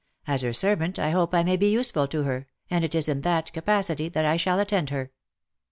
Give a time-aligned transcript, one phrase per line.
[0.25, 3.21] As her servant I hope I may be useful to her, and it is in
[3.21, 5.11] that capacity that I shall attend her."